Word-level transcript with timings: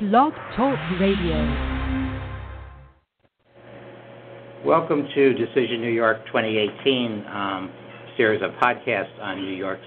Blog 0.00 0.32
Talk 0.56 0.76
Radio. 0.98 1.38
Welcome 4.66 5.06
to 5.14 5.34
Decision 5.34 5.82
New 5.82 5.92
York 5.92 6.26
2018 6.26 7.24
um, 7.30 7.70
series 8.16 8.42
of 8.42 8.50
podcasts 8.60 9.16
on 9.22 9.44
New 9.44 9.54
York's 9.54 9.86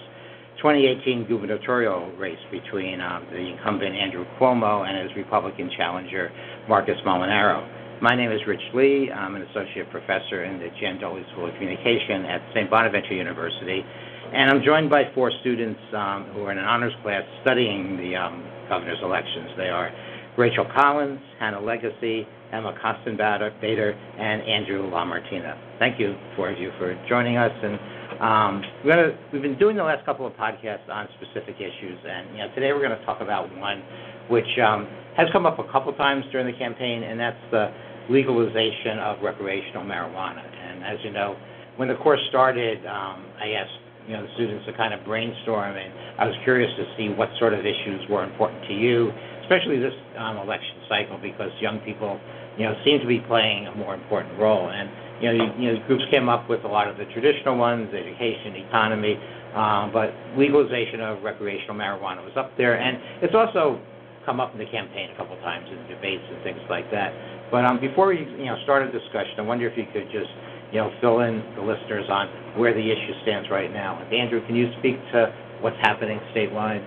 2018 0.64 1.28
gubernatorial 1.28 2.10
race 2.16 2.40
between 2.52 3.02
um, 3.02 3.28
the 3.32 3.52
incumbent 3.52 3.96
Andrew 3.96 4.24
Cuomo 4.40 4.88
and 4.88 5.10
his 5.10 5.18
Republican 5.18 5.70
challenger 5.76 6.32
Marcus 6.70 6.96
Molinaro. 7.06 8.02
My 8.02 8.16
name 8.16 8.32
is 8.32 8.40
Rich 8.48 8.64
Lee. 8.74 9.12
I'm 9.12 9.36
an 9.36 9.42
associate 9.42 9.92
professor 9.92 10.46
in 10.46 10.58
the 10.58 10.70
Jandoli 10.82 11.30
School 11.34 11.50
of 11.50 11.54
Communication 11.56 12.24
at 12.24 12.40
St. 12.56 12.70
Bonaventure 12.70 13.14
University. 13.14 13.84
And 14.32 14.52
I'm 14.52 14.64
joined 14.64 14.90
by 14.90 15.12
four 15.14 15.34
students 15.42 15.82
um, 15.94 16.32
who 16.34 16.44
are 16.44 16.54
in 16.54 16.60
an 16.60 16.66
honors 16.66 16.94
class 17.04 17.24
studying 17.44 17.98
the 17.98 18.16
um, 18.16 18.57
governor's 18.70 19.00
elections. 19.04 19.50
They 19.58 19.70
are 19.70 19.92
Rachel 20.38 20.66
Collins, 20.76 21.20
Hannah 21.40 21.62
Legacy, 21.62 22.28
Emma 22.54 22.74
Kostenbader, 22.84 23.94
and 24.20 24.42
Andrew 24.44 24.90
LaMartina. 24.90 25.58
Thank 25.80 26.00
you, 26.00 26.16
four 26.36 26.52
of 26.52 26.60
you, 26.60 26.72
for 26.78 26.96
joining 27.10 27.38
us. 27.38 27.52
And 27.52 27.80
um, 28.22 28.64
we're 28.84 28.96
gonna, 28.96 29.18
we've 29.34 29.42
been 29.42 29.58
doing 29.58 29.76
the 29.76 29.84
last 29.84 30.06
couple 30.06 30.26
of 30.26 30.34
podcasts 30.34 30.88
on 30.90 31.08
specific 31.20 31.56
issues, 31.56 32.00
and 32.08 32.32
you 32.32 32.38
know, 32.38 32.54
today 32.56 32.72
we're 32.74 32.86
going 32.86 32.98
to 32.98 33.06
talk 33.06 33.22
about 33.22 33.56
one 33.58 33.84
which 34.30 34.48
um, 34.60 34.88
has 35.16 35.28
come 35.32 35.46
up 35.46 35.60
a 35.60 35.72
couple 35.72 35.92
times 35.94 36.24
during 36.32 36.48
the 36.48 36.58
campaign, 36.58 37.04
and 37.04 37.20
that's 37.20 37.40
the 37.52 37.72
legalization 38.10 39.00
of 39.00 39.22
recreational 39.22 39.84
marijuana. 39.84 40.44
And 40.44 40.84
as 40.84 40.98
you 41.04 41.12
know, 41.12 41.36
when 41.78 41.88
the 41.88 41.96
course 41.96 42.20
started, 42.30 42.86
um, 42.86 43.26
I 43.40 43.52
asked 43.52 43.80
you 44.08 44.16
know 44.16 44.24
the 44.24 44.32
students 44.36 44.66
to 44.66 44.74
kind 44.74 44.94
of 44.94 45.04
brainstorm, 45.04 45.76
and 45.76 45.92
I 46.18 46.26
was 46.26 46.36
curious 46.44 46.72
to 46.80 46.86
see 46.96 47.10
what 47.12 47.30
sort 47.40 47.54
of 47.54 47.62
issues 47.62 48.02
were 48.10 48.24
important 48.24 48.64
to 48.68 48.74
you, 48.74 49.12
especially 49.44 49.80
this 49.80 49.96
um, 50.18 50.38
election 50.38 50.80
cycle, 50.88 51.20
because 51.20 51.52
young 51.60 51.80
people 51.84 52.20
you 52.58 52.66
know 52.66 52.74
seem 52.84 53.00
to 53.00 53.08
be 53.08 53.20
playing 53.28 53.68
a 53.68 53.76
more 53.76 53.94
important 53.94 54.40
role. 54.40 54.72
And 54.72 54.90
you 55.22 55.26
know, 55.28 55.34
you, 55.34 55.46
you 55.58 55.68
know, 55.74 55.88
groups 55.88 56.04
came 56.10 56.30
up 56.30 56.50
with 56.50 56.64
a 56.64 56.68
lot 56.68 56.88
of 56.88 56.98
the 56.98 57.06
traditional 57.14 57.58
ones, 57.58 57.90
education, 57.94 58.56
economy, 58.56 59.18
um, 59.56 59.92
but 59.92 60.14
legalization 60.38 61.02
of 61.02 61.24
recreational 61.24 61.76
marijuana 61.76 62.24
was 62.24 62.34
up 62.38 62.56
there, 62.58 62.80
and 62.80 63.24
it's 63.24 63.34
also 63.34 63.82
come 64.26 64.40
up 64.40 64.52
in 64.52 64.60
the 64.60 64.68
campaign 64.68 65.10
a 65.10 65.16
couple 65.16 65.36
times 65.40 65.66
in 65.72 65.80
debates 65.88 66.24
and 66.28 66.44
things 66.44 66.60
like 66.70 66.92
that. 66.92 67.16
But 67.50 67.64
um, 67.64 67.80
before 67.80 68.08
we 68.12 68.20
you 68.20 68.46
know 68.46 68.60
start 68.64 68.84
a 68.84 68.92
discussion, 68.92 69.40
I 69.40 69.42
wonder 69.42 69.68
if 69.68 69.78
you 69.78 69.88
could 69.92 70.12
just 70.12 70.30
you 70.72 70.80
know 70.80 70.92
fill 71.02 71.22
in 71.22 71.44
the 71.56 71.62
listeners 71.62 72.06
on 72.10 72.28
where 72.58 72.74
the 72.74 72.84
issue 72.84 73.14
stands 73.24 73.50
right 73.50 73.72
now. 73.72 74.02
Andrew, 74.12 74.46
can 74.46 74.56
you 74.56 74.72
speak 74.80 74.96
to 75.14 75.34
what's 75.62 75.78
happening 75.82 76.20
statewide? 76.36 76.84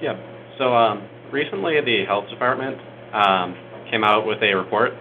Yeah. 0.00 0.12
yeah. 0.12 0.58
So 0.58 0.74
um, 0.74 1.08
recently, 1.32 1.80
the 1.80 2.04
health 2.06 2.28
department 2.30 2.78
um, 3.12 3.56
came 3.90 4.04
out 4.04 4.26
with 4.26 4.42
a 4.42 4.54
report, 4.54 4.92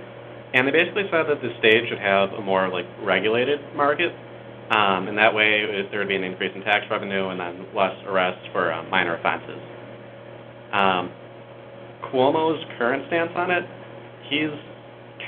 and 0.54 0.68
they 0.68 0.72
basically 0.72 1.04
said 1.12 1.26
that 1.30 1.42
the 1.42 1.52
state 1.60 1.90
should 1.90 2.00
have 2.00 2.32
a 2.34 2.42
more 2.42 2.70
like 2.70 2.86
regulated 3.04 3.60
market. 3.76 4.12
Um, 4.72 5.08
and 5.08 5.18
that 5.18 5.34
way, 5.34 5.86
there 5.92 6.00
would 6.00 6.08
be 6.08 6.16
an 6.16 6.24
increase 6.24 6.52
in 6.56 6.64
tax 6.64 6.86
revenue 6.90 7.30
and 7.30 7.40
then 7.40 7.68
less 7.76 7.94
arrests 8.08 8.42
for 8.54 8.72
uh, 8.72 8.82
minor 8.90 9.18
offenses. 9.18 9.60
Um, 10.72 11.12
Cuomo's 12.10 12.64
current 12.78 13.04
stance 13.08 13.32
on 13.36 13.52
it, 13.52 13.64
he's 14.30 14.50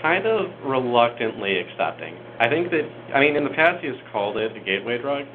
kind 0.01 0.25
of 0.25 0.51
reluctantly 0.63 1.57
accepting. 1.57 2.15
I 2.39 2.49
think 2.49 2.71
that, 2.71 2.83
I 3.13 3.19
mean, 3.19 3.35
in 3.35 3.43
the 3.43 3.51
past 3.51 3.81
he 3.81 3.87
has 3.87 3.97
called 4.11 4.37
it 4.37 4.55
a 4.55 4.59
gateway 4.59 4.97
drug, 4.97 5.25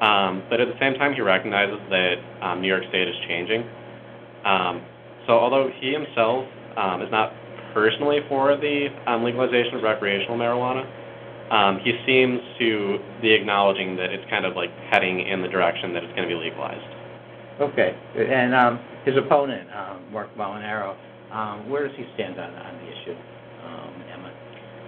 um, 0.00 0.42
but 0.50 0.60
at 0.60 0.68
the 0.68 0.78
same 0.80 0.94
time 0.94 1.14
he 1.14 1.20
recognizes 1.20 1.78
that 1.90 2.16
um, 2.42 2.60
New 2.60 2.68
York 2.68 2.84
State 2.88 3.08
is 3.08 3.14
changing. 3.28 3.62
Um, 4.44 4.82
so 5.26 5.34
although 5.34 5.70
he 5.80 5.92
himself 5.92 6.46
um, 6.76 7.02
is 7.02 7.10
not 7.10 7.32
personally 7.74 8.20
for 8.28 8.56
the 8.56 8.88
um, 9.06 9.24
legalization 9.24 9.76
of 9.76 9.82
recreational 9.82 10.36
marijuana, 10.36 10.84
um, 11.52 11.78
he 11.84 11.92
seems 12.06 12.40
to 12.58 12.98
be 13.20 13.32
acknowledging 13.32 13.96
that 13.96 14.10
it's 14.10 14.28
kind 14.30 14.46
of 14.46 14.56
like 14.56 14.70
heading 14.90 15.20
in 15.20 15.42
the 15.42 15.48
direction 15.48 15.92
that 15.92 16.02
it's 16.02 16.12
going 16.16 16.28
to 16.28 16.34
be 16.34 16.40
legalized. 16.40 16.82
Okay, 17.60 17.94
and 18.16 18.54
um, 18.54 18.80
his 19.04 19.16
opponent, 19.16 19.68
um, 19.76 20.10
Mark 20.10 20.34
Molinaro, 20.36 20.96
um, 21.30 21.68
where 21.68 21.86
does 21.86 21.96
he 21.96 22.04
stand 22.14 22.40
on, 22.40 22.50
on 22.54 22.74
the 22.76 22.88
issue? 22.88 23.16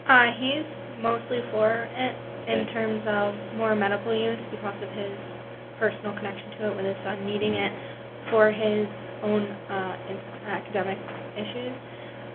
Uh, 0.08 0.32
he's 0.38 0.64
mostly 1.00 1.40
for 1.52 1.88
it 1.92 2.14
in 2.48 2.66
terms 2.72 3.02
of 3.06 3.34
more 3.56 3.76
medical 3.76 4.14
use 4.14 4.40
because 4.50 4.74
of 4.82 4.90
his 4.90 5.12
personal 5.78 6.14
connection 6.16 6.50
to 6.58 6.72
it 6.72 6.76
with 6.76 6.86
his 6.86 6.96
son 7.04 7.26
needing 7.26 7.54
it 7.54 7.72
for 8.30 8.50
his 8.50 8.86
own 9.22 9.44
uh, 9.70 9.96
academic 10.48 10.98
issues. 11.36 11.76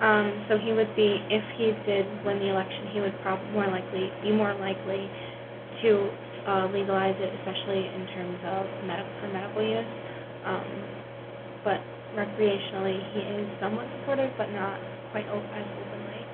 Um, 0.01 0.45
so 0.49 0.57
he 0.57 0.73
would 0.73 0.95
be, 0.95 1.19
if 1.29 1.43
he 1.57 1.73
did 1.85 2.05
win 2.25 2.39
the 2.39 2.49
election, 2.49 2.87
he 2.93 3.01
would 3.01 3.15
probably 3.21 3.49
more 3.51 3.67
likely 3.67 4.11
be 4.23 4.31
more 4.31 4.53
likely 4.55 5.09
to 5.83 6.09
uh, 6.47 6.67
legalize 6.73 7.15
it, 7.19 7.33
especially 7.41 7.87
in 7.87 8.07
terms 8.15 8.39
of 8.45 8.65
medical 8.87 9.11
for 9.21 9.29
medical 9.29 9.63
use. 9.63 9.91
Um, 10.45 10.67
but 11.63 11.81
recreationally, 12.15 12.99
he 13.13 13.19
is 13.21 13.47
somewhat 13.61 13.87
supportive, 13.99 14.31
but 14.37 14.51
not 14.51 14.79
quite 15.11 15.25
as 15.27 15.31
openly. 15.33 15.58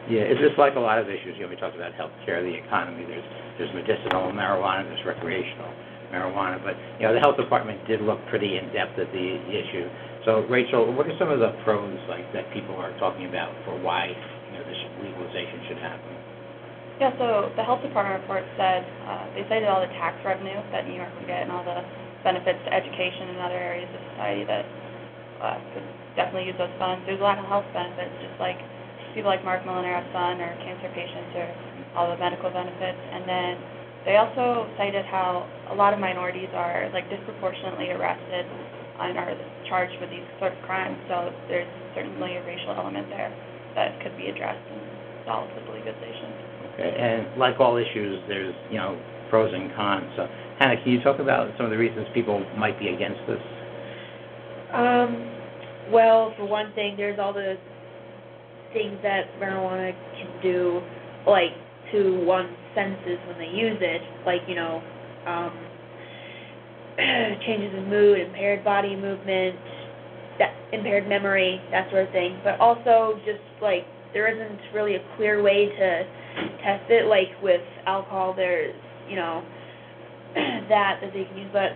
Yeah, 0.05 0.29
it's 0.29 0.37
just 0.37 0.57
like 0.61 0.77
a 0.77 0.83
lot 0.83 1.01
of 1.01 1.09
issues. 1.09 1.33
You 1.33 1.49
know, 1.49 1.51
we 1.51 1.57
talked 1.57 1.73
about 1.73 1.97
healthcare, 1.97 2.45
the 2.45 2.53
economy. 2.53 3.09
There's 3.09 3.25
there's 3.57 3.73
medicinal 3.73 4.29
marijuana, 4.29 4.85
there's 4.85 5.01
recreational 5.01 5.71
marijuana, 6.13 6.61
but 6.61 6.77
you 7.01 7.09
know, 7.09 7.13
the 7.15 7.23
health 7.23 7.41
department 7.41 7.81
did 7.89 8.05
look 8.05 8.21
pretty 8.29 8.61
in 8.61 8.69
depth 8.69 8.99
at 9.01 9.09
the 9.09 9.27
issue. 9.49 9.89
So, 10.27 10.45
Rachel, 10.45 10.93
what 10.93 11.09
are 11.09 11.17
some 11.17 11.33
of 11.33 11.41
the 11.41 11.57
pros 11.65 11.97
like 12.05 12.29
that 12.37 12.45
people 12.53 12.77
are 12.77 12.93
talking 13.01 13.25
about 13.25 13.53
for 13.65 13.73
why 13.81 14.13
you 14.13 14.51
know 14.53 14.61
this 14.61 14.81
legalization 15.01 15.73
should 15.73 15.81
happen? 15.81 16.13
Yeah, 17.01 17.11
so 17.17 17.51
the 17.57 17.65
health 17.65 17.81
department 17.81 18.21
report 18.21 18.45
said 18.55 18.85
uh, 19.09 19.25
they 19.33 19.43
cited 19.49 19.67
all 19.67 19.81
the 19.81 19.91
tax 19.97 20.15
revenue 20.23 20.61
that 20.71 20.85
New 20.87 20.95
York 20.95 21.11
would 21.17 21.27
get 21.27 21.43
and 21.43 21.51
all 21.51 21.65
the 21.65 21.81
benefits 22.23 22.61
to 22.63 22.71
education 22.71 23.35
and 23.35 23.41
other 23.41 23.57
areas 23.57 23.89
of 23.89 24.01
society 24.13 24.45
that 24.45 24.65
uh, 25.41 25.57
could 25.73 25.83
definitely 26.15 26.47
use 26.47 26.57
those 26.61 26.71
funds. 26.79 27.03
There's 27.09 27.19
a 27.19 27.27
lot 27.27 27.41
of 27.41 27.45
health 27.45 27.67
benefits, 27.73 28.13
just 28.23 28.37
like 28.39 28.57
people 29.15 29.31
like 29.31 29.43
Mark 29.47 29.63
Molinaro's 29.63 30.05
son 30.11 30.43
or 30.43 30.51
cancer 30.59 30.91
patients 30.91 31.31
or 31.39 31.47
all 31.95 32.11
the 32.11 32.19
medical 32.19 32.51
benefits. 32.51 32.99
And 32.99 33.23
then 33.23 33.51
they 34.03 34.19
also 34.19 34.67
cited 34.77 35.07
how 35.07 35.47
a 35.71 35.75
lot 35.75 35.95
of 35.95 35.99
minorities 36.03 36.51
are 36.53 36.91
like 36.93 37.09
disproportionately 37.09 37.89
arrested 37.95 38.45
and 38.99 39.17
are 39.17 39.33
charged 39.71 39.95
with 40.03 40.11
these 40.11 40.27
sort 40.37 40.51
of 40.51 40.59
crimes. 40.67 40.99
So 41.07 41.31
there's 41.47 41.71
certainly 41.95 42.35
a 42.35 42.43
racial 42.43 42.75
element 42.75 43.07
there 43.09 43.31
that 43.73 43.95
could 44.03 44.15
be 44.19 44.27
addressed 44.27 44.61
in 44.69 44.83
solved 45.25 45.51
with 45.55 45.65
legalization. 45.73 46.29
Okay, 46.75 46.91
and 46.93 47.39
like 47.39 47.59
all 47.59 47.77
issues, 47.77 48.21
there's 48.27 48.53
you 48.69 48.77
know 48.77 48.99
pros 49.29 49.51
and 49.53 49.73
cons. 49.75 50.05
So 50.15 50.27
Hannah, 50.59 50.77
can 50.83 50.91
you 50.91 51.01
talk 51.01 51.19
about 51.19 51.49
some 51.57 51.65
of 51.65 51.71
the 51.71 51.77
reasons 51.77 52.05
people 52.13 52.45
might 52.57 52.77
be 52.77 52.89
against 52.89 53.19
this? 53.27 53.41
Um, 54.71 55.31
well, 55.91 56.33
for 56.37 56.45
one 56.45 56.73
thing, 56.73 56.95
there's 56.95 57.17
all 57.19 57.33
the 57.33 57.57
things 58.75 58.99
that 59.01 59.31
marijuana 59.39 59.95
can 60.19 60.29
do, 60.43 60.83
like 61.25 61.55
to 61.95 62.19
one's 62.27 62.51
senses 62.75 63.17
when 63.25 63.39
they 63.39 63.47
use 63.47 63.79
it, 63.79 64.03
like 64.27 64.41
you 64.47 64.55
know, 64.55 64.83
um, 65.25 65.55
changes 67.47 67.71
in 67.73 67.89
mood, 67.89 68.19
impaired 68.19 68.63
body 68.63 68.95
movement, 68.95 69.55
that 70.37 70.51
impaired 70.73 71.07
memory, 71.07 71.61
that 71.71 71.89
sort 71.89 72.05
of 72.05 72.11
thing. 72.11 72.37
But 72.43 72.59
also 72.59 73.15
just 73.25 73.41
like 73.61 73.87
there 74.13 74.27
isn't 74.27 74.59
really 74.75 74.95
a 74.95 75.03
clear 75.15 75.41
way 75.41 75.71
to 75.71 76.03
test 76.61 76.91
it. 76.91 77.07
Like 77.07 77.31
with 77.41 77.63
alcohol, 77.87 78.33
there's 78.35 78.75
you 79.09 79.15
know 79.15 79.41
that 80.35 80.99
that 81.01 81.13
they 81.13 81.23
can 81.23 81.37
use, 81.37 81.49
but 81.53 81.71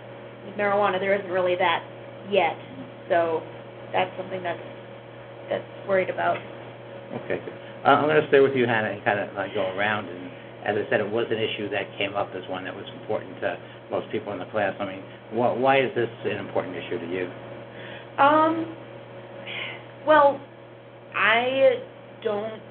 with 0.46 0.56
marijuana, 0.56 1.00
there 1.00 1.16
isn't 1.16 1.32
really 1.32 1.56
that 1.56 1.82
yet. 2.30 2.60
So 3.08 3.42
that's 3.94 4.12
something 4.18 4.44
that's 4.44 4.60
that's 5.50 5.88
worried 5.88 6.10
about. 6.10 6.38
Okay. 7.24 7.40
Uh, 7.86 7.90
I'm 7.90 8.06
going 8.06 8.22
to 8.22 8.28
stay 8.28 8.40
with 8.40 8.56
you, 8.56 8.66
Hannah, 8.66 8.92
and 8.92 9.04
kind 9.04 9.20
of 9.20 9.34
like 9.36 9.54
go 9.54 9.66
around. 9.76 10.08
And 10.10 10.30
as 10.66 10.76
I 10.76 10.90
said, 10.90 11.00
it 11.00 11.10
was 11.10 11.26
an 11.32 11.38
issue 11.38 11.70
that 11.70 11.88
came 11.98 12.16
up 12.16 12.30
as 12.36 12.48
one 12.50 12.64
that 12.66 12.76
was 12.76 12.86
important 13.02 13.40
to 13.42 13.58
most 13.90 14.12
people 14.12 14.34
in 14.34 14.40
the 14.40 14.46
class. 14.46 14.76
I 14.80 14.86
mean, 14.86 15.04
wh- 15.32 15.58
why 15.60 15.82
is 15.82 15.94
this 15.96 16.10
an 16.26 16.38
important 16.38 16.76
issue 16.76 17.00
to 17.00 17.08
you? 17.08 17.32
Um. 18.22 18.76
Well, 20.06 20.40
I 21.16 21.82
don't. 22.24 22.62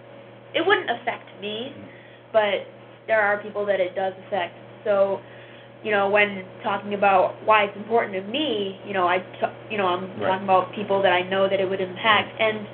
It 0.54 0.66
wouldn't 0.66 0.90
affect 0.90 1.28
me, 1.40 1.72
mm-hmm. 1.72 1.86
but 2.32 2.68
there 3.06 3.20
are 3.20 3.42
people 3.42 3.64
that 3.66 3.80
it 3.80 3.94
does 3.94 4.12
affect. 4.26 4.54
So 4.84 5.20
you 5.82 5.92
know, 5.92 6.10
when 6.10 6.44
talking 6.62 6.94
about 6.94 7.36
why 7.44 7.64
it's 7.64 7.76
important 7.76 8.14
to 8.14 8.22
me, 8.30 8.80
you 8.84 8.92
know, 8.92 9.06
I, 9.06 9.18
t- 9.18 9.70
you 9.70 9.78
know, 9.78 9.86
I'm 9.86 10.10
right. 10.20 10.28
talking 10.28 10.44
about 10.44 10.74
people 10.74 11.02
that 11.02 11.12
I 11.12 11.22
know 11.22 11.48
that 11.48 11.60
it 11.60 11.68
would 11.68 11.80
impact. 11.80 12.34
And 12.40 12.66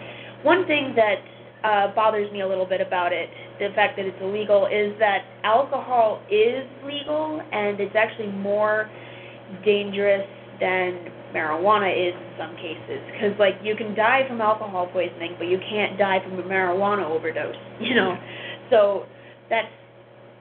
one 0.42 0.66
thing 0.66 0.94
that 0.96 1.16
uh, 1.64 1.94
bothers 1.94 2.30
me 2.32 2.42
a 2.42 2.46
little 2.46 2.66
bit 2.66 2.80
about 2.80 3.12
it, 3.12 3.28
the 3.58 3.68
fact 3.74 3.96
that 3.96 4.04
it's 4.04 4.18
illegal, 4.20 4.66
is 4.66 4.92
that 4.98 5.24
alcohol 5.42 6.20
is 6.30 6.62
legal 6.84 7.40
and 7.52 7.80
it's 7.80 7.96
actually 7.96 8.30
more 8.32 8.90
dangerous 9.64 10.28
than 10.60 11.08
marijuana 11.34 11.90
is 11.90 12.14
in 12.14 12.32
some 12.38 12.54
cases. 12.56 13.00
Because, 13.10 13.32
like, 13.40 13.54
you 13.64 13.74
can 13.74 13.94
die 13.96 14.22
from 14.28 14.40
alcohol 14.40 14.86
poisoning, 14.92 15.34
but 15.38 15.48
you 15.48 15.58
can't 15.58 15.98
die 15.98 16.20
from 16.22 16.38
a 16.38 16.42
marijuana 16.42 17.04
overdose, 17.08 17.56
you 17.80 17.94
know? 17.94 18.16
So 18.70 19.06
that's, 19.48 19.72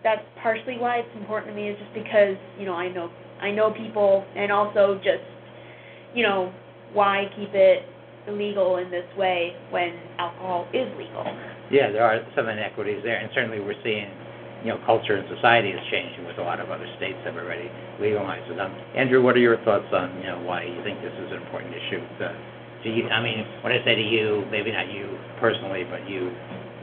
that's 0.04 0.22
partially 0.42 0.78
why 0.78 0.98
it's 1.00 1.16
important 1.16 1.56
to 1.56 1.56
me, 1.56 1.70
is 1.70 1.80
just 1.80 1.94
because, 1.94 2.36
you 2.60 2.66
know, 2.66 2.76
I 2.76 2.92
know, 2.92 3.10
I 3.42 3.52
know 3.52 3.72
people, 3.72 4.26
and 4.36 4.52
also 4.52 5.00
just, 5.00 5.24
you 6.14 6.24
know, 6.24 6.54
why 6.92 7.26
keep 7.36 7.50
it 7.54 7.88
illegal 8.28 8.78
in 8.78 8.90
this 8.92 9.08
way 9.18 9.56
when 9.70 9.94
alcohol 10.18 10.68
is 10.74 10.88
legal? 10.98 11.26
Yeah, 11.72 11.92
there 11.92 12.04
are 12.04 12.22
some 12.36 12.48
inequities 12.48 13.02
there, 13.04 13.18
and 13.18 13.30
certainly 13.34 13.60
we're 13.60 13.80
seeing, 13.84 14.08
you 14.64 14.70
know, 14.72 14.80
culture 14.86 15.16
and 15.16 15.28
society 15.28 15.70
is 15.70 15.80
changing 15.92 16.26
with 16.26 16.38
a 16.38 16.44
lot 16.44 16.60
of 16.60 16.70
other 16.70 16.88
states 16.98 17.18
that 17.24 17.34
have 17.34 17.44
already 17.44 17.70
legalized 18.00 18.50
it. 18.52 18.60
Um, 18.60 18.72
Andrew, 18.96 19.22
what 19.24 19.36
are 19.36 19.44
your 19.44 19.58
thoughts 19.64 19.88
on, 19.92 20.18
you 20.20 20.28
know, 20.28 20.40
why 20.44 20.64
you 20.64 20.80
think 20.84 21.02
this 21.02 21.14
is 21.14 21.32
an 21.32 21.42
important 21.42 21.74
issue 21.74 22.00
to, 22.20 22.28
to 22.84 22.88
you? 22.90 23.08
I 23.10 23.22
mean, 23.22 23.44
when 23.64 23.74
I 23.74 23.84
say 23.84 23.96
to 23.96 24.06
you, 24.06 24.46
maybe 24.52 24.72
not 24.72 24.92
you 24.92 25.18
personally, 25.40 25.84
but 25.84 26.08
you, 26.08 26.32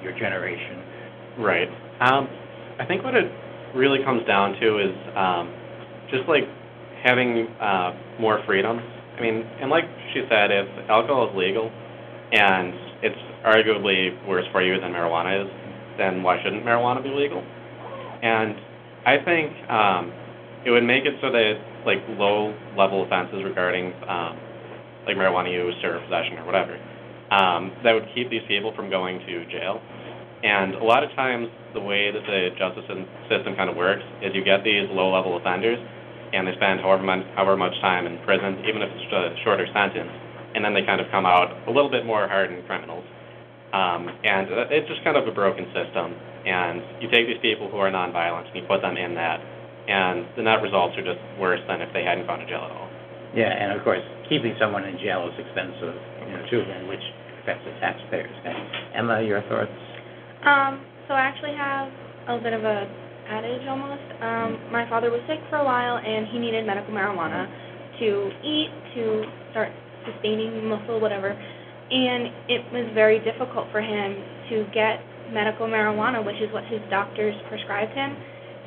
your 0.03 0.13
generation. 0.19 0.83
Right. 1.39 1.69
Um, 2.01 2.29
I 2.79 2.85
think 2.85 3.05
what 3.05 3.15
it 3.15 3.31
really 3.75 4.03
comes 4.05 4.27
down 4.27 4.59
to 4.61 4.69
is 4.79 4.97
um, 5.17 5.55
just 6.11 6.29
like 6.29 6.45
having 7.05 7.47
uh, 7.61 7.93
more 8.21 8.43
freedom. 8.47 8.81
I 9.17 9.21
mean, 9.21 9.45
and 9.61 9.71
like 9.71 9.85
she 10.13 10.23
said, 10.29 10.51
if 10.51 10.69
alcohol 10.89 11.31
is 11.31 11.37
legal 11.37 11.71
and 12.33 12.75
it's 13.03 13.19
arguably 13.47 14.15
worse 14.27 14.47
for 14.53 14.63
you 14.63 14.81
than 14.81 14.93
marijuana 14.93 15.45
is, 15.45 15.51
then 15.99 16.23
why 16.23 16.43
shouldn't 16.43 16.65
marijuana 16.65 17.03
be 17.03 17.11
legal? 17.11 17.43
And 18.23 18.55
I 19.07 19.17
think 19.25 19.53
um, 19.71 20.13
it 20.65 20.71
would 20.71 20.85
make 20.85 21.05
it 21.05 21.15
so 21.21 21.33
that 21.33 21.55
like 21.87 21.99
low 22.19 22.55
level 22.77 23.05
offenses 23.05 23.43
regarding 23.45 23.93
um, 24.09 24.37
like 25.07 25.17
marijuana 25.17 25.53
use 25.53 25.75
or 25.83 25.99
possession 26.01 26.39
or 26.39 26.45
whatever, 26.45 26.77
um, 27.31 27.73
that 27.85 27.93
would 27.93 28.07
keep 28.15 28.29
these 28.31 28.45
people 28.49 28.73
from 28.77 28.91
going 28.91 29.19
to 29.21 29.47
jail. 29.47 29.81
And 30.43 30.75
a 30.75 30.85
lot 30.85 31.05
of 31.05 31.11
times, 31.13 31.49
the 31.75 31.81
way 31.81 32.11
that 32.11 32.25
the 32.25 32.49
justice 32.57 32.85
system 33.29 33.55
kind 33.57 33.69
of 33.69 33.77
works 33.77 34.03
is 34.23 34.35
you 34.35 34.43
get 34.43 34.65
these 34.65 34.89
low-level 34.91 35.37
offenders, 35.37 35.79
and 36.33 36.47
they 36.47 36.55
spend 36.55 36.81
however 36.81 37.03
much, 37.03 37.27
however 37.35 37.57
much 37.57 37.75
time 37.81 38.07
in 38.07 38.19
prison, 38.25 38.63
even 38.67 38.83
if 38.83 38.91
it's 38.93 39.13
a 39.13 39.35
shorter 39.45 39.67
sentence, 39.75 40.11
and 40.55 40.65
then 40.65 40.75
they 40.75 40.83
kind 40.83 41.01
of 41.01 41.11
come 41.11 41.27
out 41.27 41.51
a 41.67 41.71
little 41.71 41.91
bit 41.91 42.07
more 42.07 42.27
hardened 42.27 42.67
criminals. 42.67 43.05
Um, 43.73 44.11
and 44.25 44.51
uh, 44.51 44.75
it's 44.75 44.89
just 44.91 45.03
kind 45.05 45.17
of 45.17 45.27
a 45.27 45.35
broken 45.35 45.67
system. 45.71 46.15
And 46.43 46.83
you 47.03 47.11
take 47.11 47.27
these 47.27 47.43
people 47.43 47.71
who 47.71 47.79
are 47.79 47.91
nonviolent 47.91 48.51
and 48.51 48.57
you 48.57 48.67
put 48.67 48.83
them 48.83 48.97
in 48.97 49.15
that, 49.15 49.39
and 49.87 50.27
the 50.37 50.43
net 50.43 50.63
results 50.63 50.97
are 50.99 51.05
just 51.05 51.21
worse 51.39 51.61
than 51.69 51.83
if 51.83 51.93
they 51.93 52.03
hadn't 52.03 52.27
gone 52.27 52.41
to 52.41 52.47
jail 52.47 52.67
at 52.67 52.73
all. 52.73 52.89
Yeah, 53.35 53.51
and 53.51 53.71
of 53.77 53.85
course, 53.85 54.03
keeping 54.29 54.57
someone 54.59 54.83
in 54.83 54.99
jail 54.99 55.31
is 55.31 55.39
expensive, 55.39 55.95
you 56.27 56.33
know, 56.35 56.43
too, 56.51 56.63
and 56.67 56.89
which 56.89 57.03
affects 57.43 57.63
the 57.63 57.75
taxpayers. 57.79 58.31
Okay. 58.43 58.57
Emma, 58.95 59.23
your 59.23 59.43
thoughts? 59.47 59.71
Um, 60.43 60.83
so 61.07 61.15
I 61.15 61.23
actually 61.23 61.55
have 61.55 61.93
a 62.27 62.35
little 62.35 62.43
bit 62.43 62.55
of 62.55 62.65
a 62.65 62.91
adage 63.31 63.63
almost. 63.71 64.07
Um, 64.21 64.51
my 64.75 64.89
father 64.91 65.11
was 65.11 65.23
sick 65.31 65.39
for 65.49 65.63
a 65.63 65.65
while 65.65 65.97
and 65.97 66.27
he 66.29 66.39
needed 66.39 66.67
medical 66.67 66.93
marijuana 66.93 67.47
to 68.03 68.09
eat, 68.43 68.71
to 68.99 69.25
start 69.55 69.71
sustaining 70.05 70.67
muscle, 70.67 70.99
whatever. 70.99 71.31
And 71.31 72.51
it 72.51 72.63
was 72.75 72.91
very 72.95 73.23
difficult 73.23 73.71
for 73.71 73.81
him 73.81 74.19
to 74.51 74.67
get 74.75 75.01
medical 75.33 75.67
marijuana, 75.67 76.25
which 76.25 76.39
is 76.43 76.51
what 76.53 76.65
his 76.67 76.83
doctors 76.91 77.35
prescribed 77.49 77.95
him. 77.95 78.19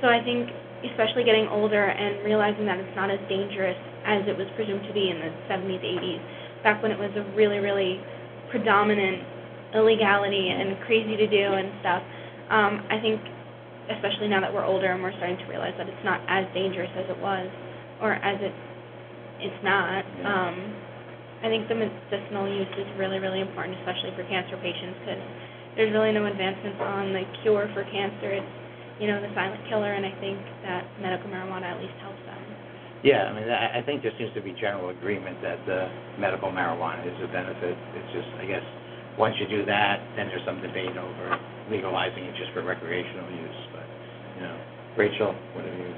So 0.02 0.08
I 0.08 0.24
think 0.24 0.48
especially 0.92 1.24
getting 1.24 1.48
older 1.48 1.88
and 1.88 2.24
realizing 2.24 2.66
that 2.68 2.80
it's 2.80 2.96
not 2.96 3.08
as 3.12 3.20
dangerous 3.30 3.80
as 4.04 4.28
it 4.28 4.36
was 4.36 4.48
presumed 4.56 4.84
to 4.88 4.94
be 4.94 5.08
in 5.08 5.20
the 5.20 5.32
70s, 5.48 5.80
80s, 5.80 6.22
back 6.64 6.84
when 6.84 6.92
it 6.92 7.00
was 7.00 7.12
a 7.16 7.24
really, 7.36 7.60
really 7.60 8.00
predominant 8.52 9.24
illegality 9.74 10.52
and 10.52 10.76
crazy 10.86 11.16
to 11.16 11.28
do 11.28 11.46
and 11.56 11.72
stuff. 11.80 12.04
Um, 12.52 12.74
I 12.92 13.00
think, 13.00 13.20
especially 13.92 14.28
now 14.28 14.40
that 14.40 14.54
we're 14.54 14.66
older 14.66 14.92
and 14.92 15.04
we're 15.04 15.16
starting 15.20 15.38
to 15.38 15.48
realize 15.52 15.74
that 15.78 15.88
it's 15.88 16.06
not 16.06 16.22
as 16.28 16.48
dangerous 16.54 16.92
as 16.96 17.10
it 17.10 17.20
was, 17.20 17.48
or 18.00 18.16
as 18.20 18.40
it, 18.40 18.56
it's 19.40 19.62
not. 19.64 20.06
Yeah. 20.06 20.28
Um, 20.28 20.58
I 21.44 21.52
think 21.52 21.68
the 21.68 21.76
medicinal 21.76 22.48
use 22.48 22.72
is 22.80 22.88
really, 22.96 23.20
really 23.20 23.44
important, 23.44 23.76
especially 23.84 24.16
for 24.16 24.24
cancer 24.32 24.56
patients, 24.64 24.96
because 25.04 25.24
there's 25.76 25.92
really 25.92 26.16
no 26.16 26.24
advancements 26.24 26.80
on 26.80 27.12
the 27.12 27.28
cure 27.44 27.68
for 27.76 27.84
cancer. 27.92 28.32
It's, 28.40 28.54
you 29.04 29.12
know, 29.12 29.20
the 29.20 29.28
silent 29.36 29.60
killer, 29.68 29.92
and 29.92 30.08
I 30.08 30.16
think 30.24 30.40
that 30.64 30.88
medical 31.04 31.28
marijuana 31.28 31.76
at 31.76 31.82
least 31.84 31.98
helps 32.00 32.24
them. 32.24 32.40
Yeah, 33.04 33.28
I 33.28 33.32
mean, 33.36 33.50
I, 33.52 33.84
think 33.84 34.00
there 34.00 34.16
seems 34.16 34.32
to 34.32 34.40
be 34.40 34.56
general 34.56 34.88
agreement 34.88 35.44
that 35.44 35.60
the 35.68 35.92
medical 36.16 36.48
marijuana 36.48 37.04
is 37.04 37.20
a 37.20 37.28
benefit. 37.28 37.76
It's 38.00 38.12
just, 38.16 38.32
I 38.40 38.48
guess, 38.48 38.64
once 39.20 39.36
you 39.44 39.48
do 39.52 39.66
that, 39.66 40.00
then 40.16 40.32
there's 40.32 40.46
some 40.48 40.62
debate 40.64 40.96
over 40.96 41.36
legalizing 41.70 42.24
it 42.24 42.36
just 42.40 42.54
for 42.54 42.64
recreational 42.64 43.28
use, 43.34 43.60
but, 43.73 43.73
you 43.73 43.73
know. 43.73 43.73
Rachel, 44.98 45.34
what 45.58 45.66
have 45.66 45.74
you? 45.74 45.90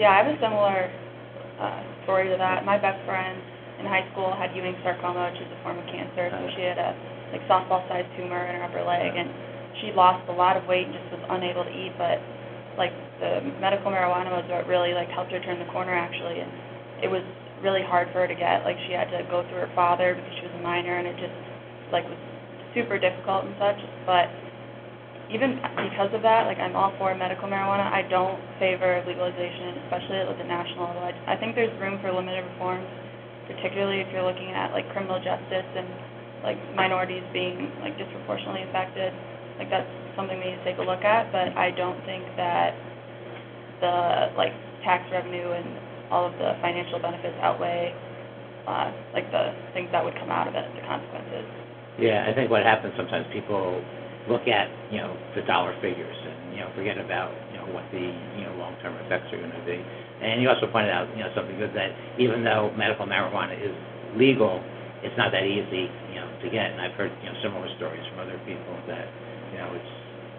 Yeah, 0.00 0.16
I 0.16 0.24
have 0.24 0.32
a 0.32 0.38
similar 0.40 0.88
uh, 1.60 1.82
story 2.04 2.32
to 2.32 2.36
that. 2.40 2.64
My 2.64 2.80
best 2.80 3.04
friend 3.04 3.36
in 3.80 3.84
high 3.84 4.08
school 4.12 4.32
had 4.32 4.56
Ewing 4.56 4.76
sarcoma, 4.80 5.28
which 5.28 5.40
is 5.44 5.48
a 5.52 5.58
form 5.60 5.76
of 5.76 5.84
cancer, 5.92 6.32
so 6.32 6.38
she 6.56 6.64
had 6.64 6.80
a 6.80 6.96
like 7.36 7.44
softball-sized 7.46 8.08
tumor 8.16 8.40
in 8.48 8.56
her 8.56 8.64
upper 8.64 8.82
leg, 8.82 9.12
and 9.12 9.28
she 9.80 9.92
lost 9.92 10.24
a 10.28 10.34
lot 10.34 10.56
of 10.56 10.64
weight 10.66 10.88
and 10.88 10.94
just 10.96 11.08
was 11.12 11.24
unable 11.30 11.64
to 11.64 11.72
eat. 11.72 11.92
But 12.00 12.18
like 12.80 12.96
the 13.20 13.44
medical 13.60 13.92
marijuana 13.92 14.32
was 14.32 14.48
what 14.48 14.64
really 14.66 14.96
like 14.96 15.12
helped 15.12 15.32
her 15.32 15.40
turn 15.44 15.60
the 15.60 15.68
corner 15.68 15.92
actually, 15.92 16.40
and 16.40 16.50
it 17.04 17.08
was 17.12 17.22
really 17.60 17.84
hard 17.84 18.08
for 18.12 18.24
her 18.24 18.28
to 18.28 18.34
get. 18.34 18.64
Like 18.64 18.80
she 18.88 18.96
had 18.96 19.12
to 19.12 19.20
go 19.28 19.44
through 19.52 19.68
her 19.68 19.72
father 19.76 20.16
because 20.16 20.32
she 20.40 20.48
was 20.48 20.56
a 20.56 20.64
minor, 20.64 20.96
and 20.96 21.04
it 21.04 21.16
just 21.20 21.36
like 21.92 22.08
was 22.08 22.18
super 22.72 22.96
difficult 22.96 23.44
and 23.44 23.54
such. 23.60 23.80
But 24.08 24.32
even 25.30 25.62
because 25.78 26.10
of 26.10 26.22
that, 26.26 26.50
like 26.50 26.58
I'm 26.58 26.74
all 26.74 26.90
for 26.98 27.14
medical 27.14 27.46
marijuana. 27.46 27.86
I 27.86 28.02
don't 28.02 28.38
favor 28.58 28.98
legalization, 29.06 29.78
especially 29.86 30.18
at 30.26 30.34
the 30.34 30.44
national 30.44 30.90
level. 30.90 31.06
I, 31.06 31.34
I 31.34 31.36
think 31.38 31.54
there's 31.54 31.72
room 31.78 32.02
for 32.02 32.10
limited 32.10 32.42
reforms, 32.54 32.86
particularly 33.46 34.02
if 34.02 34.10
you're 34.10 34.26
looking 34.26 34.50
at 34.50 34.74
like 34.74 34.90
criminal 34.90 35.22
justice 35.22 35.70
and 35.78 35.86
like 36.42 36.58
minorities 36.74 37.22
being 37.32 37.70
like 37.78 37.94
disproportionately 37.94 38.66
affected. 38.66 39.14
Like 39.62 39.70
that's 39.70 39.88
something 40.18 40.34
we 40.42 40.50
need 40.50 40.58
to 40.58 40.66
take 40.66 40.82
a 40.82 40.86
look 40.86 41.06
at. 41.06 41.30
But 41.30 41.54
I 41.54 41.70
don't 41.70 42.02
think 42.02 42.26
that 42.34 42.74
the 43.78 44.34
like 44.34 44.52
tax 44.82 45.06
revenue 45.14 45.54
and 45.54 46.10
all 46.10 46.26
of 46.26 46.34
the 46.42 46.58
financial 46.58 46.98
benefits 46.98 47.38
outweigh 47.38 47.94
uh, 48.66 48.90
like 49.14 49.30
the 49.30 49.54
things 49.72 49.88
that 49.92 50.02
would 50.02 50.14
come 50.18 50.30
out 50.30 50.48
of 50.48 50.54
it, 50.58 50.66
the 50.74 50.82
consequences. 50.82 51.46
Yeah, 51.98 52.26
I 52.26 52.34
think 52.34 52.50
what 52.50 52.62
happens 52.62 52.94
sometimes, 52.96 53.26
people 53.32 53.82
look 54.28 54.48
at, 54.48 54.68
you 54.92 54.98
know, 54.98 55.16
the 55.34 55.42
dollar 55.42 55.72
figures 55.80 56.16
and, 56.26 56.52
you 56.52 56.60
know, 56.60 56.68
forget 56.76 56.98
about, 56.98 57.32
you 57.52 57.58
know, 57.58 57.66
what 57.72 57.84
the, 57.92 58.02
you 58.02 58.42
know, 58.44 58.52
long-term 58.60 58.94
effects 59.06 59.32
are 59.32 59.40
gonna 59.40 59.64
be. 59.64 59.80
And 60.20 60.42
you 60.42 60.48
also 60.50 60.66
pointed 60.68 60.92
out, 60.92 61.08
you 61.16 61.24
know, 61.24 61.32
something 61.34 61.56
good, 61.56 61.72
that 61.72 61.90
even 62.20 62.44
though 62.44 62.70
medical 62.76 63.06
marijuana 63.06 63.56
is 63.56 63.72
legal, 64.16 64.60
it's 65.00 65.16
not 65.16 65.32
that 65.32 65.48
easy, 65.48 65.88
you 66.12 66.20
know, 66.20 66.28
to 66.44 66.46
get. 66.52 66.70
And 66.72 66.80
I've 66.80 66.92
heard, 66.92 67.12
you 67.24 67.32
know, 67.32 67.36
similar 67.40 67.68
stories 67.80 68.04
from 68.12 68.20
other 68.20 68.36
people 68.44 68.76
that, 68.86 69.08
you 69.52 69.58
know, 69.58 69.72
it's, 69.72 69.92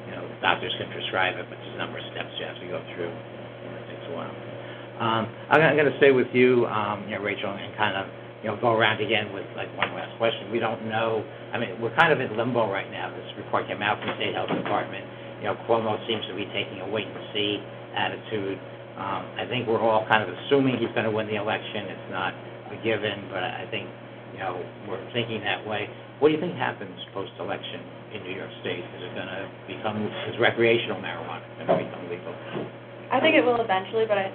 you 0.06 0.14
know, 0.14 0.24
doctors 0.42 0.74
can 0.78 0.90
prescribe 0.94 1.38
it, 1.38 1.46
but 1.50 1.58
there's 1.58 1.76
a 1.76 1.82
number 1.82 1.98
of 1.98 2.06
steps 2.14 2.30
you 2.38 2.46
have 2.46 2.60
to 2.62 2.68
go 2.70 2.78
through, 2.94 3.10
and 3.10 3.72
it 3.82 3.86
takes 3.90 4.06
a 4.10 4.14
while. 4.14 4.34
Um, 5.02 5.26
I'm 5.50 5.62
I'm 5.62 5.78
gonna 5.78 5.98
stay 5.98 6.12
with 6.12 6.30
you, 6.34 6.68
um, 6.70 7.10
you 7.10 7.18
know, 7.18 7.22
Rachel, 7.26 7.50
and 7.50 7.74
kind 7.78 7.98
of, 7.98 8.06
you 8.42 8.50
know, 8.50 8.58
go 8.58 8.74
around 8.74 9.02
again 9.02 9.30
with 9.34 9.46
like 9.56 9.70
one 9.78 9.94
last 9.94 10.18
question. 10.18 10.50
We 10.50 10.58
don't 10.58 10.90
know, 10.90 11.22
I 11.54 11.62
mean, 11.62 11.78
we're 11.78 11.94
kind 11.96 12.12
of 12.12 12.20
in 12.20 12.34
limbo 12.36 12.70
right 12.70 12.90
now. 12.90 13.14
This 13.14 13.30
report 13.38 13.68
came 13.70 13.82
out 13.82 14.02
from 14.02 14.10
the 14.10 14.18
State 14.18 14.34
Health 14.34 14.50
Department. 14.50 15.06
You 15.42 15.54
know, 15.54 15.56
Cuomo 15.70 15.98
seems 16.10 16.26
to 16.26 16.34
be 16.34 16.46
taking 16.50 16.82
a 16.82 16.88
wait-and-see 16.90 17.62
attitude. 17.94 18.58
Um, 18.98 19.26
I 19.38 19.46
think 19.46 19.70
we're 19.70 19.82
all 19.82 20.06
kind 20.10 20.26
of 20.26 20.30
assuming 20.30 20.78
he's 20.78 20.94
gonna 20.94 21.14
win 21.14 21.30
the 21.30 21.38
election. 21.38 21.86
It's 21.90 22.10
not 22.10 22.34
a 22.74 22.78
given, 22.82 23.30
but 23.30 23.46
I 23.46 23.66
think, 23.70 23.90
you 24.34 24.40
know, 24.42 24.58
we're 24.90 25.02
thinking 25.14 25.42
that 25.46 25.66
way. 25.66 25.90
What 26.18 26.30
do 26.30 26.38
you 26.38 26.42
think 26.42 26.54
happens 26.58 26.94
post-election 27.14 27.82
in 28.14 28.24
New 28.26 28.38
York 28.38 28.52
State? 28.62 28.86
Is 28.86 29.02
it 29.06 29.14
gonna 29.14 29.50
become, 29.66 30.02
is 30.30 30.38
recreational 30.42 30.98
marijuana 30.98 31.46
gonna 31.58 31.78
become 31.78 32.10
legal? 32.10 32.34
I 33.10 33.20
think 33.20 33.36
it 33.36 33.44
will 33.46 33.62
eventually, 33.62 34.06
but 34.06 34.18
I 34.18 34.30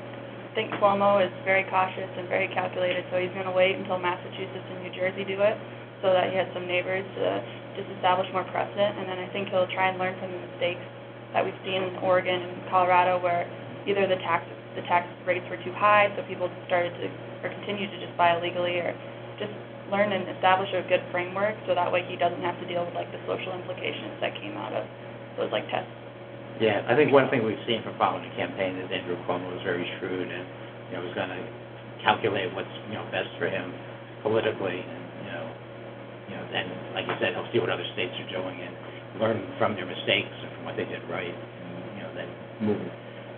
think 0.57 0.73
Cuomo 0.81 1.21
is 1.21 1.31
very 1.45 1.69
cautious 1.69 2.09
and 2.17 2.27
very 2.33 2.49
calculated, 2.49 3.05
so 3.13 3.21
he's 3.21 3.31
going 3.37 3.47
to 3.47 3.53
wait 3.53 3.77
until 3.77 4.01
Massachusetts 4.01 4.65
and 4.73 4.81
New 4.81 4.91
Jersey 4.97 5.23
do 5.29 5.45
it, 5.45 5.55
so 6.01 6.17
that 6.17 6.33
he 6.33 6.37
has 6.41 6.49
some 6.57 6.65
neighbors 6.65 7.05
to 7.21 7.45
just 7.77 7.93
establish 8.01 8.27
more 8.33 8.49
precedent, 8.49 8.97
and 8.97 9.05
then 9.05 9.21
I 9.21 9.29
think 9.37 9.53
he'll 9.53 9.69
try 9.69 9.93
and 9.93 10.01
learn 10.01 10.17
from 10.17 10.33
the 10.33 10.41
mistakes 10.49 10.83
that 11.37 11.45
we've 11.45 11.61
seen 11.61 11.85
in 11.85 12.01
Oregon 12.01 12.41
and 12.41 12.57
Colorado, 12.73 13.21
where 13.21 13.45
either 13.85 14.09
the 14.09 14.17
tax 14.25 14.49
the 14.75 14.85
tax 14.89 15.09
rates 15.25 15.45
were 15.49 15.57
too 15.65 15.73
high, 15.73 16.13
so 16.17 16.25
people 16.25 16.49
started 16.67 16.93
to 17.01 17.09
or 17.45 17.53
continued 17.53 17.93
to 17.93 18.01
just 18.01 18.17
buy 18.17 18.33
illegally, 18.33 18.81
or 18.81 18.97
just 19.37 19.53
learn 19.93 20.13
and 20.13 20.25
establish 20.37 20.73
a 20.73 20.81
good 20.89 21.05
framework, 21.13 21.55
so 21.69 21.77
that 21.77 21.93
way 21.93 22.01
he 22.09 22.17
doesn't 22.17 22.41
have 22.41 22.59
to 22.61 22.67
deal 22.67 22.85
with 22.85 22.97
like 22.97 23.13
the 23.13 23.21
social 23.29 23.53
implications 23.53 24.17
that 24.25 24.33
came 24.41 24.57
out 24.57 24.73
of 24.73 24.89
those 25.37 25.53
like 25.53 25.69
tests. 25.69 26.06
Yeah, 26.61 26.85
I 26.89 26.97
think 26.97 27.13
one 27.13 27.29
thing 27.29 27.45
we've 27.45 27.61
seen 27.67 27.83
from 27.83 27.99
following 27.99 28.29
the 28.29 28.35
campaign 28.35 28.77
is 28.81 28.89
Andrew 28.91 29.17
Cuomo 29.29 29.53
was 29.53 29.61
very 29.63 29.85
shrewd 29.99 30.29
and, 30.31 30.47
you 30.89 30.97
know, 30.97 31.05
was 31.05 31.15
gonna 31.15 31.37
calculate 32.03 32.53
what's, 32.55 32.73
you 32.89 32.95
know, 32.95 33.05
best 33.13 33.29
for 33.39 33.49
him. 33.49 33.73
politically, 34.27 34.83
and, 34.83 35.03
you 35.23 35.31
know, 35.31 35.45
you 36.31 36.35
know, 36.35 36.45
then, 36.51 36.67
like 36.95 37.07
you 37.07 37.15
said, 37.23 37.31
he'll 37.35 37.47
see 37.53 37.61
what 37.63 37.71
other 37.71 37.87
states 37.95 38.11
are 38.19 38.31
doing 38.35 38.59
and 38.59 38.75
learn 39.23 39.39
from 39.59 39.75
their 39.79 39.87
mistakes 39.87 40.35
and 40.43 40.51
from 40.57 40.65
what 40.67 40.77
they 40.77 40.85
did 40.85 40.99
right, 41.07 41.31
and, 41.31 41.73
you 41.95 42.03
know, 42.03 42.11
then 42.19 42.29
move 42.61 42.81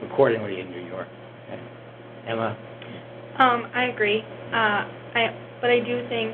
accordingly 0.08 0.60
in 0.60 0.70
New 0.70 0.80
York. 0.88 1.08
Okay. 1.48 1.60
Emma? 2.28 2.56
Um, 3.38 3.68
I 3.74 3.92
agree. 3.92 4.24
Uh, 4.48 4.88
I, 5.12 5.36
but 5.60 5.70
I 5.70 5.80
do 5.80 6.00
think 6.08 6.32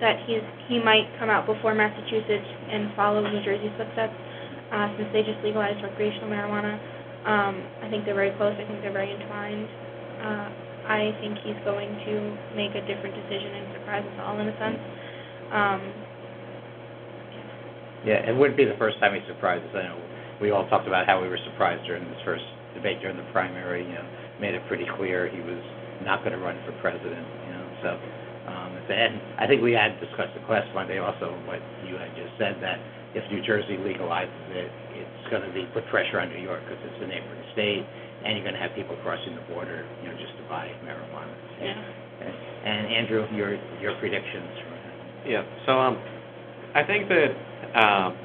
that 0.00 0.20
he's, 0.26 0.44
he 0.68 0.78
might 0.78 1.08
come 1.18 1.30
out 1.30 1.46
before 1.46 1.74
Massachusetts 1.74 2.46
and 2.68 2.92
follow 2.94 3.24
New 3.24 3.42
Jersey's 3.44 3.72
footsteps, 3.78 4.12
uh, 4.72 4.88
since 4.96 5.08
they 5.12 5.22
just 5.22 5.38
legalized 5.44 5.82
recreational 5.82 6.28
marijuana. 6.30 6.78
Um, 7.26 7.54
I 7.82 7.90
think 7.90 8.04
they're 8.06 8.14
very 8.18 8.34
close. 8.38 8.54
I 8.54 8.64
think 8.66 8.82
they're 8.82 8.94
very 8.94 9.10
entwined. 9.10 9.68
Uh, 10.22 10.48
I 10.86 11.10
think 11.18 11.38
he's 11.42 11.58
going 11.66 11.90
to 12.06 12.14
make 12.54 12.70
a 12.78 12.82
different 12.86 13.14
decision 13.18 13.50
and 13.58 13.64
surprise 13.74 14.04
us 14.06 14.18
all 14.22 14.38
in 14.38 14.46
a 14.46 14.56
sense. 14.58 14.80
Um, 15.50 15.80
Yeah, 18.06 18.22
it 18.22 18.34
wouldn't 18.38 18.56
be 18.56 18.64
the 18.64 18.78
first 18.78 19.02
time 19.02 19.18
he 19.18 19.22
surprised 19.26 19.66
us. 19.66 19.74
I 19.74 19.82
know 19.90 19.98
we 20.40 20.54
all 20.54 20.68
talked 20.70 20.86
about 20.86 21.06
how 21.10 21.18
we 21.20 21.26
were 21.26 21.42
surprised 21.42 21.82
during 21.90 22.06
this 22.06 22.22
first 22.22 22.44
debate 22.74 23.00
during 23.02 23.16
the 23.16 23.26
primary, 23.32 23.82
you 23.82 23.94
know, 23.98 24.06
made 24.38 24.54
it 24.54 24.62
pretty 24.68 24.86
clear 24.96 25.26
he 25.26 25.40
was 25.40 25.58
not 26.04 26.20
going 26.20 26.32
to 26.32 26.38
run 26.38 26.54
for 26.62 26.72
president, 26.78 27.26
you 27.48 27.52
know, 27.56 27.66
so, 27.82 27.90
um, 28.46 28.70
and 28.92 29.18
I 29.40 29.48
think 29.48 29.62
we 29.64 29.72
had 29.72 29.98
discussed 29.98 30.36
it 30.36 30.44
last 30.46 30.68
Monday 30.74 30.98
also, 31.02 31.34
what 31.50 31.58
you 31.88 31.96
had 31.96 32.14
just 32.14 32.36
said, 32.38 32.60
that 32.62 32.78
if 33.16 33.24
New 33.32 33.40
Jersey 33.40 33.80
legalizes 33.80 34.48
it, 34.52 34.68
it's 34.92 35.26
going 35.32 35.40
to 35.40 35.52
be, 35.56 35.64
put 35.72 35.88
pressure 35.88 36.20
on 36.20 36.28
New 36.28 36.44
York 36.44 36.60
because 36.68 36.76
it's 36.84 37.00
a 37.00 37.08
neighboring 37.08 37.44
state, 37.56 37.80
and 38.22 38.36
you're 38.36 38.44
going 38.44 38.54
to 38.54 38.60
have 38.60 38.76
people 38.76 38.92
crossing 39.00 39.32
the 39.32 39.44
border, 39.48 39.88
you 40.04 40.12
know, 40.12 40.16
just 40.20 40.36
to 40.36 40.44
buy 40.52 40.68
marijuana. 40.84 41.32
yeah. 41.56 41.80
Okay. 42.20 42.32
And 42.32 42.86
Andrew, 42.92 43.24
your, 43.32 43.56
your 43.80 43.96
predictions 44.00 44.52
for 44.68 45.28
Yeah, 45.28 45.44
so 45.64 45.80
um, 45.80 45.96
I 46.76 46.84
think 46.84 47.08
that 47.08 47.32
um, 47.76 48.16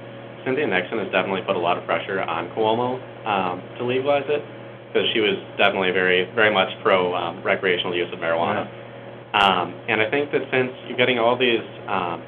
Cynthia 0.43 0.67
Nixon 0.67 0.99
has 0.99 1.11
definitely 1.11 1.43
put 1.47 1.55
a 1.55 1.63
lot 1.63 1.77
of 1.77 1.85
pressure 1.85 2.19
on 2.21 2.51
Cuomo 2.51 2.99
um, 3.27 3.63
to 3.79 3.85
legalize 3.87 4.27
it 4.27 4.43
because 4.91 5.07
she 5.15 5.19
was 5.23 5.39
definitely 5.55 5.91
very, 5.91 6.27
very 6.35 6.51
much 6.51 6.67
pro 6.83 7.15
um, 7.15 7.43
recreational 7.43 7.95
use 7.95 8.11
of 8.11 8.19
marijuana. 8.19 8.67
Um, 9.31 9.71
and 9.87 10.03
I 10.03 10.11
think 10.11 10.31
that 10.35 10.43
since 10.51 10.71
you're 10.87 10.99
getting 10.99 11.19
all 11.19 11.39
these 11.39 11.63
um, 11.87 12.19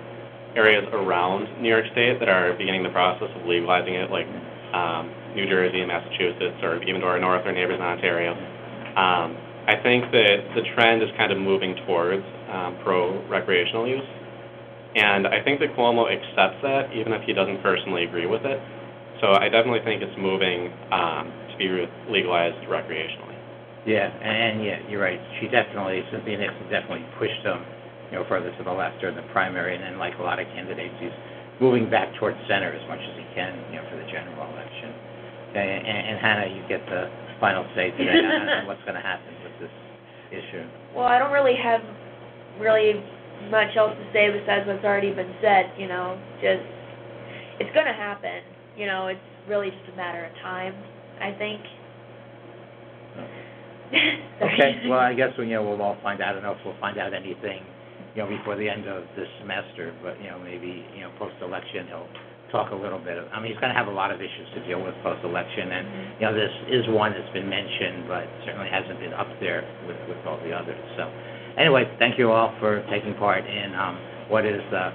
areas 0.55 0.85
around 0.93 1.61
New 1.61 1.69
York 1.69 1.85
State 1.91 2.19
that 2.19 2.29
are 2.29 2.53
beginning 2.53 2.83
the 2.83 2.89
process 2.89 3.29
of 3.35 3.45
legalizing 3.45 3.95
it, 3.95 4.11
like 4.11 4.27
um, 4.73 5.09
New 5.35 5.49
Jersey 5.49 5.81
and 5.81 5.87
Massachusetts, 5.87 6.61
or 6.61 6.81
even 6.83 7.01
to 7.01 7.07
our 7.07 7.19
north, 7.19 7.45
our 7.45 7.51
neighbors 7.53 7.75
in 7.75 7.81
Ontario, 7.81 8.33
um, 8.97 9.37
I 9.65 9.79
think 9.81 10.11
that 10.11 10.37
the 10.55 10.61
trend 10.75 11.01
is 11.01 11.09
kind 11.17 11.31
of 11.31 11.37
moving 11.39 11.75
towards 11.87 12.25
um, 12.51 12.77
pro-recreational 12.83 13.87
use. 13.87 14.05
And 14.95 15.25
I 15.25 15.41
think 15.41 15.59
that 15.61 15.73
Cuomo 15.75 16.05
accepts 16.05 16.61
that, 16.61 16.93
even 16.93 17.13
if 17.13 17.23
he 17.25 17.33
doesn't 17.33 17.63
personally 17.63 18.03
agree 18.03 18.27
with 18.27 18.45
it. 18.45 18.61
So 19.21 19.33
I 19.33 19.49
definitely 19.49 19.81
think 19.81 20.03
it's 20.03 20.17
moving 20.19 20.69
um, 20.91 21.31
to 21.49 21.55
be 21.57 21.67
re- 21.67 21.89
legalized 22.09 22.59
recreationally. 22.69 23.33
Yeah, 23.87 24.11
and 24.11 24.63
yeah, 24.63 24.79
you're 24.87 25.01
right. 25.01 25.19
She 25.39 25.47
definitely, 25.47 26.03
Cynthia 26.11 26.37
Nixon 26.37 26.69
definitely 26.69 27.05
pushed 27.17 27.41
him, 27.41 27.65
you 28.11 28.19
know, 28.19 28.25
further 28.27 28.51
to 28.55 28.63
the 28.63 28.71
left 28.71 28.99
during 28.99 29.15
the 29.15 29.27
primary, 29.31 29.75
and 29.75 29.83
then 29.83 29.97
like 29.97 30.13
a 30.19 30.23
lot 30.23 30.39
of 30.39 30.47
candidates, 30.55 30.95
he's 30.99 31.15
moving 31.59 31.89
back 31.89 32.09
towards 32.19 32.37
center 32.47 32.73
as 32.73 32.83
much 32.89 32.99
as 32.99 33.13
he 33.15 33.25
can, 33.35 33.53
you 33.69 33.77
know, 33.77 33.85
for 33.89 33.97
the 33.97 34.07
general 34.11 34.43
election. 34.51 34.89
Okay, 35.51 35.69
and, 35.69 35.85
and 35.85 36.17
Hannah, 36.17 36.49
you 36.49 36.61
get 36.67 36.81
the 36.89 37.09
final 37.39 37.65
say 37.75 37.91
today 37.91 38.25
on 38.25 38.65
what's 38.69 38.81
going 38.83 38.97
to 38.97 39.05
happen 39.05 39.33
with 39.43 39.53
this 39.61 39.75
issue. 40.33 40.65
Well, 40.95 41.05
I 41.05 41.19
don't 41.19 41.31
really 41.31 41.55
have 41.55 41.81
really 42.59 42.97
much 43.49 43.75
else 43.77 43.93
to 43.97 44.05
say 44.13 44.29
besides 44.31 44.67
what's 44.67 44.83
already 44.83 45.13
been 45.13 45.33
said, 45.41 45.71
you 45.77 45.87
know, 45.87 46.19
just, 46.41 46.63
it's 47.59 47.73
gonna 47.75 47.93
happen, 47.93 48.41
you 48.77 48.85
know, 48.85 49.07
it's 49.07 49.19
really 49.47 49.69
just 49.69 49.93
a 49.93 49.95
matter 49.95 50.25
of 50.25 50.33
time, 50.41 50.73
I 51.21 51.31
think. 51.37 51.61
Oh. 53.17 53.27
Okay, 54.41 54.81
well, 54.89 54.99
I 54.99 55.13
guess, 55.13 55.29
you 55.37 55.45
know, 55.45 55.63
we'll 55.63 55.81
all 55.81 55.97
find 56.03 56.19
out. 56.19 56.29
I 56.29 56.33
don't 56.33 56.43
know 56.43 56.51
if 56.51 56.57
we'll 56.65 56.77
find 56.81 56.97
out 56.97 57.13
anything, 57.13 57.61
you 58.15 58.21
know, 58.21 58.29
before 58.29 58.55
the 58.55 58.69
end 58.69 58.85
of 58.87 59.03
this 59.17 59.27
semester, 59.41 59.93
but, 60.05 60.21
you 60.21 60.29
know, 60.29 60.37
maybe, 60.37 60.85
you 60.93 61.01
know, 61.01 61.11
post-election, 61.17 61.89
he'll 61.89 62.09
talk 62.53 62.69
a 62.69 62.77
little 62.77 63.01
bit. 63.01 63.17
I 63.33 63.41
mean, 63.41 63.49
he's 63.49 63.59
going 63.59 63.73
to 63.73 63.77
have 63.77 63.89
a 63.89 63.95
lot 63.95 64.13
of 64.13 64.21
issues 64.21 64.45
to 64.53 64.61
deal 64.69 64.77
with 64.77 64.93
post-election, 65.01 65.73
and, 65.73 65.85
you 66.21 66.25
know, 66.29 66.33
this 66.37 66.53
is 66.69 66.85
one 66.93 67.17
that's 67.17 67.33
been 67.33 67.49
mentioned, 67.49 68.05
but 68.05 68.29
certainly 68.45 68.69
hasn't 68.69 69.01
been 69.01 69.13
up 69.17 69.29
there 69.41 69.65
with, 69.89 69.97
with 70.05 70.21
all 70.29 70.37
the 70.45 70.53
others. 70.53 70.77
So, 70.93 71.09
anyway, 71.57 71.89
thank 71.97 72.21
you 72.21 72.29
all 72.29 72.53
for 72.61 72.85
taking 72.93 73.17
part 73.17 73.45
in 73.49 73.73
um, 73.73 73.97
what 74.29 74.45
is 74.45 74.61
the 74.69 74.93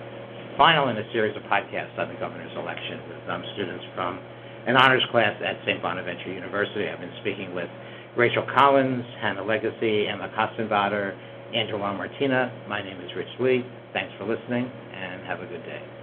final 0.55 0.89
in 0.91 0.99
a 0.99 1.07
series 1.11 1.35
of 1.35 1.43
podcasts 1.51 1.99
on 1.99 2.11
the 2.11 2.19
governor's 2.19 2.55
election 2.55 3.03
with 3.11 3.23
um, 3.31 3.43
students 3.55 3.85
from 3.95 4.19
an 4.67 4.77
honors 4.77 5.03
class 5.11 5.35
at 5.43 5.59
St. 5.67 5.83
Bonaventure 5.83 6.31
University. 6.31 6.87
I've 6.87 7.01
been 7.01 7.15
speaking 7.23 7.55
with 7.55 7.71
Rachel 8.17 8.47
Collins, 8.55 9.05
Hannah 9.23 9.45
Legacy, 9.45 10.07
Emma 10.07 10.29
Kostenbader, 10.35 11.15
Andrew 11.55 11.79
LaMartina. 11.79 12.69
My 12.69 12.83
name 12.83 13.01
is 13.01 13.11
Rich 13.17 13.29
Lee. 13.41 13.65
Thanks 13.93 14.13
for 14.19 14.25
listening, 14.27 14.71
and 14.95 15.25
have 15.27 15.41
a 15.41 15.47
good 15.47 15.65
day. 15.65 15.98